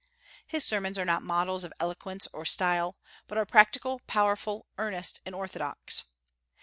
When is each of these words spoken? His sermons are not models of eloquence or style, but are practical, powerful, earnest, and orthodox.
His 0.47 0.65
sermons 0.65 0.97
are 0.97 1.05
not 1.05 1.21
models 1.21 1.63
of 1.63 1.71
eloquence 1.79 2.27
or 2.33 2.43
style, 2.43 2.97
but 3.27 3.37
are 3.37 3.45
practical, 3.45 3.99
powerful, 4.07 4.65
earnest, 4.79 5.19
and 5.27 5.35
orthodox. 5.35 6.05